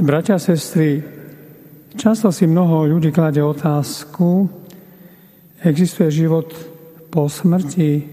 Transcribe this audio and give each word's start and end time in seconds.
Bratia 0.00 0.34
a 0.34 0.38
sestry, 0.40 1.04
často 1.92 2.32
si 2.32 2.48
mnoho 2.48 2.88
ľudí 2.88 3.12
klade 3.12 3.44
otázku, 3.44 4.48
existuje 5.60 6.24
život 6.24 6.48
po 7.12 7.28
smrti, 7.28 8.08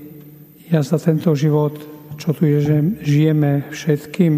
ja 0.68 0.84
za 0.84 1.00
tento 1.00 1.32
život, 1.32 1.80
čo 2.20 2.36
tu 2.36 2.44
je, 2.44 2.60
že 2.60 2.76
žijeme 3.08 3.72
všetkým, 3.72 4.34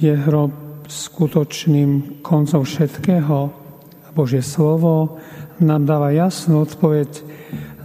je 0.00 0.12
hrob 0.16 0.56
skutočným 0.88 2.24
koncom 2.24 2.64
všetkého. 2.64 3.52
Božie 4.16 4.40
slovo 4.40 5.20
nám 5.60 5.84
dáva 5.84 6.16
jasnú 6.16 6.64
odpoveď 6.64 7.12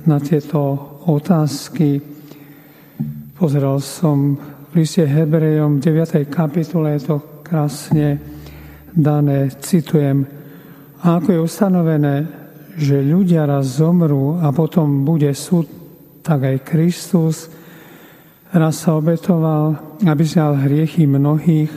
na 0.07 0.23
tieto 0.23 0.79
otázky. 1.03 1.99
Pozeral 3.35 3.83
som 3.83 4.39
v 4.71 4.87
liste 4.87 5.03
Hebrejom 5.03 5.83
9. 5.83 6.31
kapitole, 6.31 6.95
je 6.95 7.11
to 7.11 7.30
krásne 7.51 8.15
dané, 8.95 9.51
citujem, 9.59 10.23
a 11.03 11.19
ako 11.19 11.35
je 11.35 11.39
ustanovené, 11.43 12.15
že 12.79 13.03
ľudia 13.03 13.43
raz 13.43 13.75
zomrú 13.75 14.39
a 14.39 14.55
potom 14.55 15.03
bude 15.03 15.27
súd, 15.35 15.67
tak 16.23 16.47
aj 16.47 16.63
Kristus 16.63 17.51
raz 18.55 18.79
sa 18.79 18.95
obetoval, 18.95 19.99
aby 20.07 20.23
zjal 20.23 20.63
hriechy 20.63 21.03
mnohých 21.03 21.67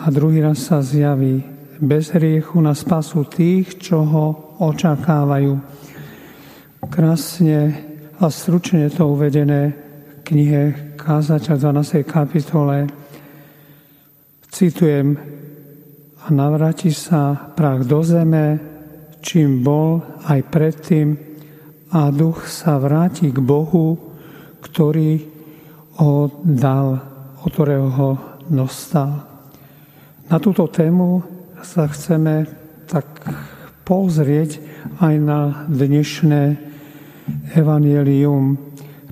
a 0.00 0.08
druhý 0.08 0.40
raz 0.40 0.64
sa 0.64 0.80
zjaví 0.80 1.44
bez 1.76 2.16
hriechu 2.16 2.56
na 2.64 2.72
spasu 2.72 3.28
tých, 3.28 3.76
čo 3.76 4.00
ho 4.00 4.56
očakávajú. 4.56 5.52
Krásne 6.88 7.60
a 8.16 8.24
stručne 8.32 8.88
to 8.88 9.12
uvedené 9.12 9.76
v 9.76 10.16
knihe 10.24 10.62
Kázača 10.96 11.60
12. 11.60 12.08
kapitole 12.08 12.99
Citujem, 14.50 15.14
a 16.20 16.26
navráti 16.28 16.90
sa 16.90 17.54
prach 17.54 17.86
do 17.86 18.02
zeme, 18.02 18.58
čím 19.22 19.62
bol 19.62 20.02
aj 20.26 20.40
predtým, 20.50 21.14
a 21.90 22.10
duch 22.10 22.50
sa 22.50 22.78
vráti 22.78 23.30
k 23.30 23.38
Bohu, 23.38 23.98
ktorý 24.62 25.22
ho 26.02 26.30
dal, 26.42 26.98
o 27.40 27.46
ktorého 27.46 27.88
ho 27.94 28.10
dostal. 28.50 29.26
Na 30.26 30.38
túto 30.42 30.66
tému 30.66 31.22
sa 31.62 31.86
chceme 31.86 32.46
tak 32.90 33.06
pozrieť 33.86 34.62
aj 35.02 35.14
na 35.18 35.40
dnešné 35.66 36.42
evanielium. 37.54 38.58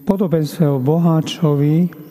Podobenstve 0.02 0.66
o 0.66 0.82
boháčovi, 0.82 2.07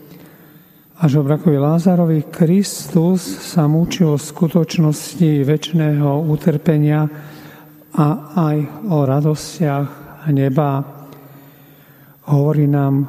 a 0.98 1.06
žobrakovi 1.06 1.62
Lázarovi 1.62 2.26
Kristus 2.34 3.22
sa 3.22 3.70
mučil 3.70 4.18
o 4.18 4.18
skutočnosti 4.18 5.46
väčšného 5.46 6.26
utrpenia 6.26 7.06
a 7.94 8.08
aj 8.34 8.58
o 8.90 9.06
radostiach 9.06 9.90
neba. 10.34 10.82
Hovorí 12.34 12.66
nám 12.66 13.06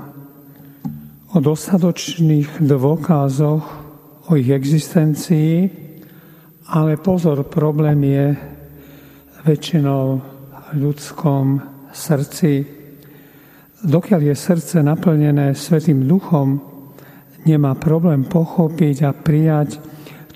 o 1.32 1.40
dostatočných 1.40 2.60
dôkazoch 2.60 3.64
o 4.28 4.30
ich 4.36 4.52
existencii, 4.52 5.72
ale 6.68 7.00
pozor, 7.00 7.48
problém 7.48 8.04
je 8.04 8.26
väčšinou 9.48 10.04
v 10.76 10.76
ľudskom 10.76 11.56
srdci. 11.88 12.68
Dokiaľ 13.80 14.20
je 14.28 14.34
srdce 14.36 14.76
naplnené 14.84 15.56
Svetým 15.56 16.04
duchom, 16.04 16.77
nemá 17.46 17.76
problém 17.78 18.26
pochopiť 18.26 18.96
a 19.06 19.12
prijať 19.14 19.78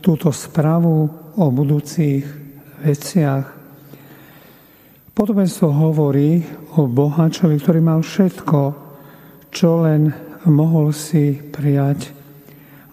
túto 0.03 0.31
správu 0.35 1.09
o 1.39 1.47
budúcich 1.49 2.27
veciach. 2.83 3.47
Podobenstvo 5.13 5.69
hovorí 5.71 6.43
o 6.77 6.89
bohačovi, 6.89 7.57
ktorý 7.61 7.81
mal 7.85 8.01
všetko, 8.01 8.61
čo 9.53 9.85
len 9.85 10.11
mohol 10.49 10.91
si 10.91 11.37
prijať. 11.37 12.11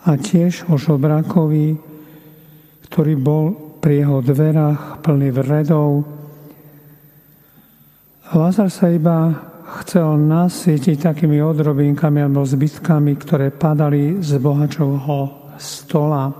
A 0.05 0.15
tiež 0.19 0.67
o 0.69 0.75
žobrakovi, 0.75 1.79
ktorý 2.91 3.13
bol 3.15 3.45
pri 3.79 4.03
jeho 4.03 4.19
dverách 4.19 4.99
plný 4.99 5.29
vredov. 5.31 6.03
Lazar 8.35 8.69
sa 8.69 8.91
iba 8.91 9.48
chcel 9.81 10.17
nasytiť 10.17 10.97
takými 10.97 11.37
odrobinkami 11.43 12.25
alebo 12.25 12.41
zbytkami, 12.41 13.13
ktoré 13.17 13.53
padali 13.53 14.17
z 14.21 14.41
bohačovho 14.41 15.53
stola. 15.59 16.31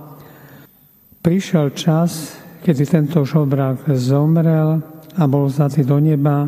Prišiel 1.20 1.76
čas, 1.76 2.40
kedy 2.64 2.84
tento 2.88 3.22
žobrák 3.28 3.92
zomrel 3.98 4.80
a 5.20 5.24
bol 5.28 5.52
vzatý 5.52 5.84
do 5.84 6.00
neba. 6.00 6.48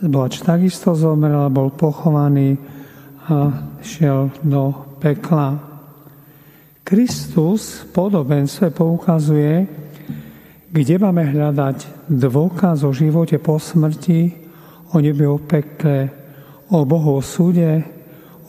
Bohač 0.00 0.40
takisto 0.40 0.96
zomrel 0.96 1.46
a 1.46 1.52
bol 1.52 1.72
pochovaný 1.72 2.56
a 3.26 3.50
šiel 3.82 4.30
do 4.40 4.96
pekla. 5.02 5.58
Kristus 6.86 7.82
v 7.82 7.84
podobenstve 7.90 8.70
poukazuje, 8.70 9.66
kde 10.70 10.94
máme 11.02 11.34
hľadať 11.34 12.06
dôkaz 12.06 12.86
o 12.86 12.94
živote 12.94 13.42
po 13.42 13.58
smrti 13.58 14.45
o 14.92 14.96
nebe, 15.00 15.26
o 15.26 15.38
pekle, 15.38 16.10
o 16.70 16.84
Bohu, 16.84 17.18
o 17.18 17.22
súde, 17.22 17.82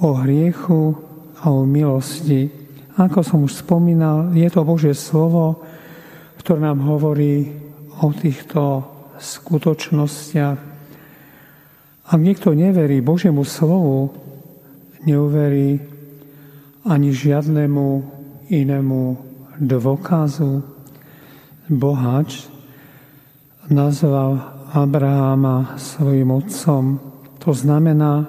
o 0.01 0.13
hriechu 0.13 0.97
a 1.41 1.49
o 1.49 1.65
milosti. 1.65 2.49
Ako 2.97 3.21
som 3.21 3.45
už 3.45 3.61
spomínal, 3.61 4.33
je 4.33 4.49
to 4.49 4.65
Božie 4.65 4.97
slovo, 4.97 5.61
ktoré 6.41 6.65
nám 6.65 6.81
hovorí 6.85 7.53
o 8.01 8.09
týchto 8.13 8.85
skutočnostiach. 9.17 10.59
Ak 12.07 12.19
niekto 12.21 12.53
neverí 12.55 13.01
Božiemu 13.03 13.43
slovu, 13.43 14.13
neuverí 15.05 15.77
ani 16.87 17.11
žiadnemu 17.11 17.87
inému 18.47 19.01
dôkazu. 19.59 20.63
Bohač 21.67 22.47
nazval 23.67 24.56
Abraháma 24.73 25.79
svojim 25.79 26.31
otcom. 26.31 27.00
To 27.39 27.51
znamená, 27.55 28.28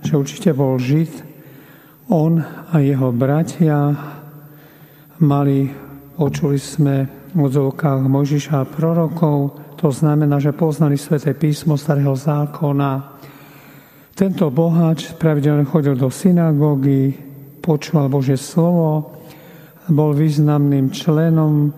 že 0.00 0.16
určite 0.16 0.50
bol 0.56 0.80
Žid, 0.80 1.12
on 2.08 2.40
a 2.44 2.74
jeho 2.80 3.12
bratia 3.12 3.92
mali, 5.20 5.72
počuli 6.16 6.60
sme 6.60 7.08
v 7.32 7.38
odzovkách 7.38 8.04
Mojžiša 8.04 8.54
a 8.60 8.68
prorokov, 8.68 9.56
to 9.80 9.92
znamená, 9.92 10.40
že 10.40 10.56
poznali 10.56 10.96
sväté 10.96 11.36
písmo 11.36 11.76
starého 11.76 12.16
zákona. 12.16 13.20
Tento 14.14 14.48
boháč 14.48 15.12
pravidelne 15.18 15.66
chodil 15.66 15.98
do 15.98 16.08
synagógy, 16.08 17.12
počúval 17.60 18.08
Božie 18.08 18.38
slovo, 18.38 19.20
bol 19.90 20.16
významným 20.16 20.88
členom, 20.94 21.72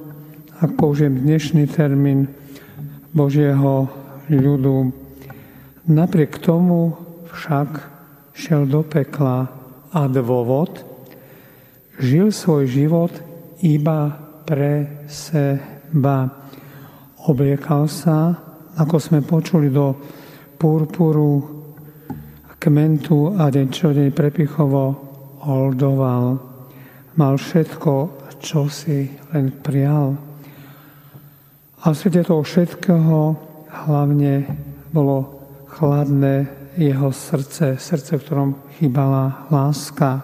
ak 0.63 0.79
použijem 0.79 1.27
dnešný 1.27 1.67
termín, 1.67 2.31
Božieho 3.17 3.89
ľudu. 4.29 4.93
Napriek 5.89 6.37
tomu 6.45 6.93
však 7.33 7.81
šel 8.37 8.69
do 8.69 8.85
pekla 8.85 9.49
a 9.89 10.01
dôvod 10.05 10.85
žil 11.97 12.29
svoj 12.29 12.69
život 12.69 13.13
iba 13.65 14.13
pre 14.45 15.03
seba. 15.09 16.29
Obliekal 17.27 17.89
sa, 17.89 18.37
ako 18.77 18.97
sme 19.01 19.25
počuli, 19.25 19.73
do 19.73 19.97
purpuru, 20.61 21.57
kmentu 22.61 23.35
a 23.35 23.49
deň 23.49 23.67
čo 23.73 23.91
deň 23.91 24.09
prepichovo 24.13 24.85
oldoval. 25.47 26.39
Mal 27.17 27.35
všetko, 27.41 27.95
čo 28.43 28.69
si 28.69 29.09
len 29.33 29.51
prial. 29.65 30.36
A 31.87 31.95
v 31.95 32.03
svete 32.03 32.27
toho 32.27 32.43
všetkého 32.43 33.39
hlavne 33.87 34.43
bolo 34.91 35.39
chladné 35.71 36.51
jeho 36.75 37.15
srdce, 37.15 37.79
srdce, 37.79 38.19
v 38.19 38.25
ktorom 38.27 38.51
chýbala 38.75 39.47
láska. 39.55 40.19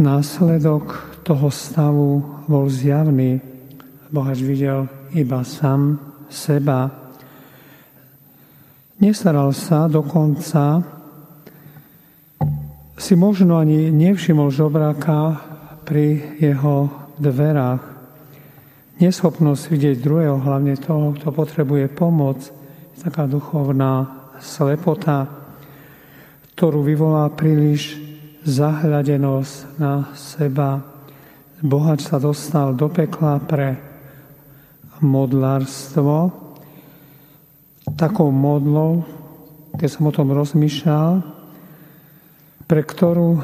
Následok 0.00 1.20
toho 1.20 1.52
stavu 1.52 2.24
bol 2.48 2.64
zjavný. 2.72 3.36
Bohač 4.08 4.40
videl 4.40 4.88
iba 5.12 5.44
sám 5.44 6.00
seba. 6.32 6.88
Nestaral 9.04 9.52
sa 9.52 9.84
dokonca, 9.84 10.80
si 12.96 13.12
možno 13.12 13.60
ani 13.60 13.92
nevšimol 13.92 14.48
žobráka 14.48 15.36
pri 15.84 16.40
jeho 16.40 16.88
dverách 17.20 17.95
neschopnosť 18.96 19.62
vidieť 19.68 19.96
druhého, 20.00 20.40
hlavne 20.40 20.76
toho, 20.80 21.12
kto 21.16 21.28
potrebuje 21.32 21.92
pomoc, 21.92 22.40
taká 22.96 23.28
duchovná 23.28 24.08
slepota, 24.40 25.28
ktorú 26.56 26.80
vyvolá 26.82 27.28
príliš 27.30 28.00
zahľadenosť 28.42 29.54
na 29.76 30.10
seba, 30.16 30.80
bohač 31.60 32.08
sa 32.08 32.16
dostal 32.16 32.72
do 32.72 32.88
pekla 32.88 33.38
pre 33.44 33.76
modlárstvo. 35.04 36.32
Takou 37.94 38.32
modlou, 38.32 39.04
keď 39.76 39.88
som 39.92 40.08
o 40.08 40.12
tom 40.12 40.32
rozmýšľal, 40.32 41.22
pre 42.66 42.82
ktorú, 42.82 43.38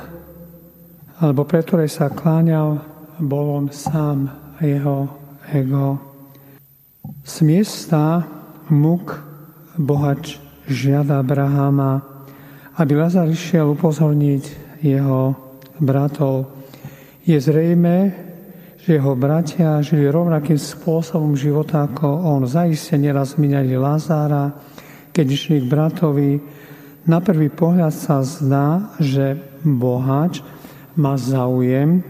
alebo 1.22 1.46
pre 1.46 1.62
ktorej 1.62 1.92
sa 1.92 2.10
kláňal, 2.10 2.82
bol 3.22 3.62
on 3.62 3.66
sám 3.70 4.26
a 4.58 4.60
jeho 4.66 5.21
ego. 5.50 5.98
Z 7.26 7.42
miesta 7.42 8.22
muk 8.70 9.18
bohač 9.74 10.38
žiada 10.70 11.18
Abraháma, 11.18 12.02
aby 12.78 12.92
Lazar 12.94 13.26
išiel 13.26 13.74
upozorniť 13.74 14.44
jeho 14.82 15.34
bratov. 15.82 16.50
Je 17.26 17.38
zrejme, 17.38 18.14
že 18.82 18.98
jeho 18.98 19.14
bratia 19.14 19.78
žili 19.78 20.10
rovnakým 20.10 20.58
spôsobom 20.58 21.38
života 21.38 21.86
ako 21.86 22.06
on. 22.06 22.42
Zaiste 22.50 22.98
neraz 22.98 23.38
minali 23.38 23.78
Lazára, 23.78 24.50
keď 25.14 25.26
išli 25.30 25.56
k 25.62 25.70
bratovi. 25.70 26.30
Na 27.06 27.22
prvý 27.22 27.50
pohľad 27.50 27.94
sa 27.94 28.22
zdá, 28.26 28.94
že 28.98 29.38
bohač 29.62 30.42
má 30.98 31.14
záujem 31.14 32.02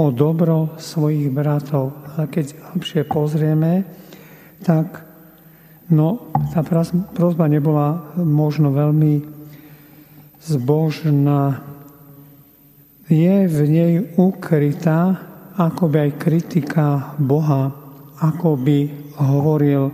o 0.00 0.08
dobro 0.08 0.72
svojich 0.80 1.28
bratov. 1.28 2.03
Ale 2.14 2.30
keď 2.30 2.54
hlbšie 2.74 3.02
pozrieme, 3.06 3.82
tak 4.62 5.02
no, 5.90 6.30
tá 6.54 6.62
prozba 7.12 7.50
nebola 7.50 8.14
možno 8.16 8.70
veľmi 8.70 9.26
zbožná 10.44 11.74
je 13.08 13.36
v 13.48 13.58
nej 13.68 13.92
ukrytá 14.16 15.20
akoby 15.54 16.08
aj 16.08 16.12
kritika 16.16 16.86
Boha, 17.20 17.68
ako 18.20 18.56
by 18.56 18.78
hovoril 19.20 19.92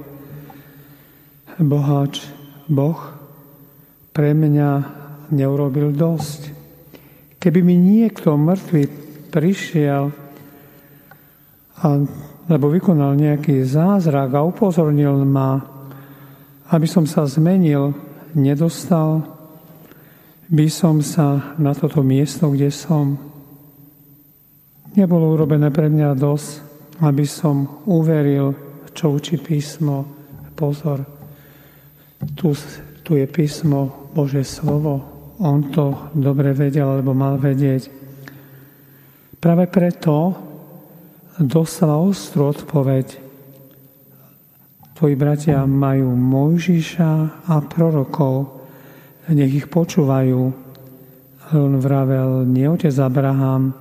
bohač, 1.61 2.25
Boh 2.71 2.97
pre 4.15 4.33
mňa 4.33 4.71
neurobil 5.35 5.93
dosť. 5.93 6.55
Keby 7.43 7.61
mi 7.67 7.77
niekto 7.77 8.39
mŕtvy 8.39 8.83
prišiel, 9.35 10.15
a, 11.81 12.01
lebo 12.51 12.67
vykonal 12.69 13.17
nejaký 13.17 13.65
zázrak 13.65 14.37
a 14.37 14.45
upozornil 14.45 15.25
ma, 15.25 15.61
aby 16.71 16.87
som 16.87 17.09
sa 17.09 17.25
zmenil, 17.25 17.97
nedostal 18.37 19.25
by 20.51 20.67
som 20.67 20.99
sa 20.99 21.55
na 21.63 21.71
toto 21.73 22.03
miesto, 22.03 22.51
kde 22.51 22.75
som, 22.75 23.15
nebolo 24.99 25.39
urobené 25.39 25.71
pre 25.71 25.87
mňa 25.87 26.19
dosť, 26.19 26.51
aby 27.07 27.25
som 27.25 27.87
uveril, 27.87 28.53
čo 28.91 29.15
učí 29.15 29.39
písmo. 29.39 30.05
Pozor, 30.59 31.07
tu, 32.35 32.53
tu 33.07 33.11
je 33.17 33.25
písmo 33.31 34.11
Bože 34.13 34.45
slovo. 34.45 35.01
On 35.41 35.63
to 35.73 36.13
dobre 36.13 36.53
vedel, 36.53 36.85
alebo 36.85 37.17
mal 37.17 37.41
vedieť. 37.41 37.89
Práve 39.41 39.71
preto 39.73 40.37
dostala 41.41 41.97
ostrú 41.97 42.53
odpoveď. 42.53 43.17
Tvoji 44.93 45.17
bratia 45.17 45.65
majú 45.65 46.13
Mojžiša 46.13 47.13
a 47.49 47.55
prorokov, 47.65 48.61
nech 49.33 49.65
ich 49.65 49.67
počúvajú. 49.73 50.41
On 51.51 51.73
vravel, 51.81 52.45
nie 52.45 52.69
otec 52.69 52.93
Abraham, 53.01 53.73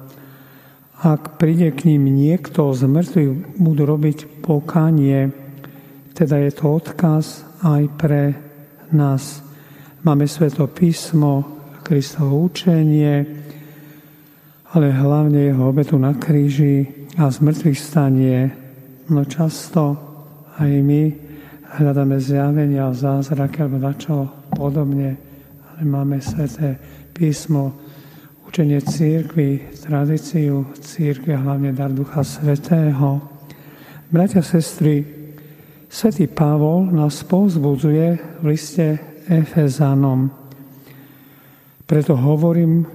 ak 1.00 1.40
príde 1.40 1.72
k 1.72 1.88
ním 1.96 2.12
niekto 2.12 2.76
z 2.76 2.84
mŕtvych, 2.88 3.32
budú 3.56 3.84
robiť 3.88 4.44
pokánie, 4.44 5.32
teda 6.12 6.44
je 6.44 6.52
to 6.52 6.66
odkaz 6.76 7.48
aj 7.64 7.84
pre 7.96 8.36
nás. 8.92 9.40
Máme 10.04 10.28
sveto 10.28 10.68
písmo, 10.68 11.60
Kristovo 11.84 12.44
učenie, 12.44 13.16
ale 14.76 14.88
hlavne 14.92 15.50
jeho 15.50 15.72
obetu 15.72 15.96
na 15.96 16.14
kríži 16.14 16.99
a 17.20 17.28
z 17.28 17.44
mŕtvych 17.44 17.80
stanie. 17.80 18.48
No 19.12 19.28
často 19.28 20.00
aj 20.56 20.72
my 20.72 21.12
hľadáme 21.76 22.16
zjavenia, 22.16 22.96
zázraky 22.96 23.68
alebo 23.68 23.78
na 23.84 23.92
čo 23.92 24.24
podobne 24.56 25.20
máme 25.84 26.24
sveté 26.24 26.80
písmo, 27.12 27.76
učenie 28.48 28.80
církvy, 28.80 29.68
tradíciu 29.84 30.72
církvy 30.80 31.36
hlavne 31.36 31.76
dar 31.76 31.92
Ducha 31.92 32.24
Svetého. 32.24 33.20
Bratia, 34.08 34.40
sestry, 34.40 35.04
svätý 35.92 36.32
Pavol 36.32 36.88
nás 36.88 37.20
povzbudzuje 37.28 38.40
v 38.40 38.44
liste 38.48 38.96
Efezanom. 39.28 40.32
Preto 41.84 42.16
hovorím, 42.16 42.88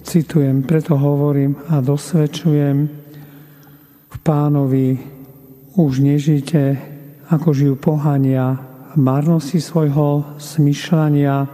citujem, 0.00 0.64
preto 0.64 0.96
hovorím 0.96 1.52
a 1.68 1.84
dosvedčujem 1.84 3.07
pánovi, 4.28 5.00
už 5.80 6.04
nežite, 6.04 6.76
ako 7.32 7.56
žijú 7.56 7.74
pohania, 7.80 8.60
v 8.92 9.00
marnosti 9.00 9.56
svojho 9.56 10.36
smyšľania, 10.36 11.48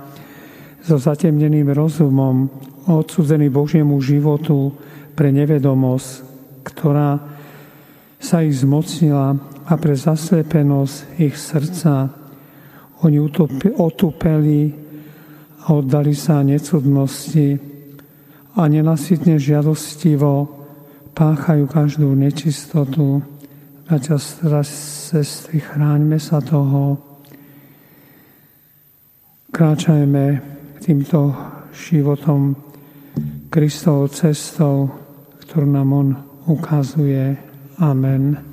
so 0.82 0.98
zatemneným 0.98 1.70
rozumom, 1.70 2.50
odsudzený 2.90 3.46
Božiemu 3.54 4.02
životu 4.02 4.74
pre 5.14 5.30
nevedomosť, 5.30 6.10
ktorá 6.66 7.22
sa 8.18 8.42
ich 8.42 8.58
zmocnila 8.58 9.38
a 9.70 9.72
pre 9.78 9.94
zaslepenosť 9.94 11.22
ich 11.22 11.38
srdca. 11.38 12.10
Oni 13.06 13.22
otupeli 13.78 14.62
a 15.62 15.66
oddali 15.72 16.12
sa 16.12 16.42
necudnosti 16.42 17.54
a 18.58 18.62
nenasytne 18.66 19.38
žiadostivo 19.38 20.63
páchajú 21.14 21.70
každú 21.70 22.10
nečistotu. 22.12 23.22
Bratia, 23.86 24.18
sestry, 24.66 25.62
chráňme 25.62 26.18
sa 26.18 26.42
toho, 26.42 26.98
kráčajme 29.54 30.42
týmto 30.82 31.30
životom, 31.70 32.58
Kristovou 33.54 34.10
cestou, 34.10 34.90
ktorú 35.46 35.66
nám 35.70 35.88
On 35.94 36.08
ukazuje. 36.50 37.38
Amen. 37.78 38.50